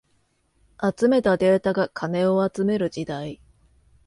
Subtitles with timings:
[0.97, 3.39] 集めたデータが金を集める時代